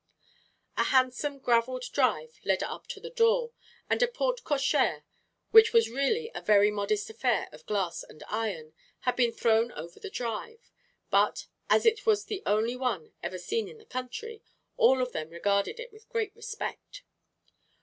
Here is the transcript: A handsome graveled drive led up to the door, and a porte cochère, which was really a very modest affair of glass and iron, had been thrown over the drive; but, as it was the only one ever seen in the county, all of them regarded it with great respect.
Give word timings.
A 0.77 0.85
handsome 0.85 1.37
graveled 1.37 1.83
drive 1.93 2.39
led 2.43 2.63
up 2.63 2.87
to 2.87 2.99
the 2.99 3.11
door, 3.11 3.51
and 3.87 4.01
a 4.01 4.07
porte 4.07 4.43
cochère, 4.43 5.03
which 5.51 5.73
was 5.73 5.91
really 5.91 6.31
a 6.33 6.41
very 6.41 6.71
modest 6.71 7.07
affair 7.11 7.47
of 7.51 7.67
glass 7.67 8.01
and 8.01 8.23
iron, 8.27 8.73
had 9.01 9.15
been 9.15 9.31
thrown 9.31 9.71
over 9.73 9.99
the 9.99 10.09
drive; 10.09 10.71
but, 11.11 11.45
as 11.69 11.85
it 11.85 12.07
was 12.07 12.25
the 12.25 12.41
only 12.47 12.75
one 12.75 13.13
ever 13.21 13.37
seen 13.37 13.67
in 13.67 13.77
the 13.77 13.85
county, 13.85 14.41
all 14.75 15.03
of 15.03 15.11
them 15.11 15.29
regarded 15.29 15.79
it 15.79 15.91
with 15.93 16.09
great 16.09 16.35
respect. 16.35 17.03